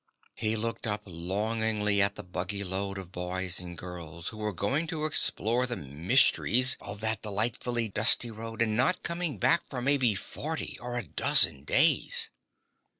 He 0.33 0.55
looked 0.55 0.87
up 0.87 1.03
longingly 1.05 2.01
at 2.01 2.15
the 2.15 2.23
buggy 2.23 2.63
load 2.63 2.97
of 2.97 3.11
boys 3.11 3.59
and 3.59 3.77
girls 3.77 4.29
who 4.29 4.37
were 4.37 4.51
going 4.51 4.87
to 4.87 5.05
explore 5.05 5.67
the 5.67 5.75
mysteries 5.75 6.75
of 6.81 7.01
that 7.01 7.21
delightfully 7.21 7.87
dusty 7.87 8.31
road 8.31 8.63
and 8.63 8.75
not 8.75 9.03
coming 9.03 9.37
back 9.37 9.61
for 9.69 9.79
maybe 9.79 10.15
forty 10.15 10.75
or 10.79 10.97
a 10.97 11.03
dozen 11.03 11.65
days. 11.65 12.31